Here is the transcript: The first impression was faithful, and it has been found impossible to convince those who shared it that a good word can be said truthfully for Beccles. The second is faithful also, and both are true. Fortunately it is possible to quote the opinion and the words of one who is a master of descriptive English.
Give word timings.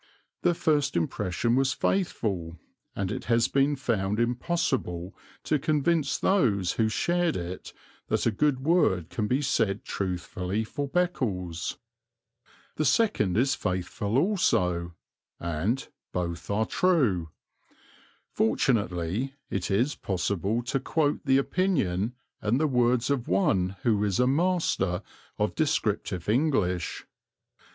The 0.41 0.55
first 0.55 0.97
impression 0.97 1.55
was 1.55 1.73
faithful, 1.73 2.57
and 2.95 3.11
it 3.11 3.25
has 3.25 3.47
been 3.47 3.75
found 3.75 4.19
impossible 4.19 5.15
to 5.43 5.59
convince 5.59 6.17
those 6.17 6.71
who 6.71 6.89
shared 6.89 7.35
it 7.37 7.71
that 8.07 8.25
a 8.25 8.31
good 8.31 8.61
word 8.61 9.11
can 9.11 9.27
be 9.27 9.43
said 9.43 9.85
truthfully 9.85 10.63
for 10.63 10.87
Beccles. 10.89 11.77
The 12.77 12.83
second 12.85 13.37
is 13.37 13.53
faithful 13.53 14.17
also, 14.17 14.95
and 15.39 15.87
both 16.11 16.49
are 16.49 16.65
true. 16.65 17.29
Fortunately 18.31 19.35
it 19.51 19.69
is 19.69 19.93
possible 19.93 20.63
to 20.63 20.79
quote 20.79 21.21
the 21.25 21.37
opinion 21.37 22.13
and 22.41 22.59
the 22.59 22.65
words 22.65 23.11
of 23.11 23.27
one 23.27 23.75
who 23.83 24.03
is 24.03 24.19
a 24.19 24.25
master 24.25 25.03
of 25.37 25.53
descriptive 25.53 26.27
English. 26.27 27.05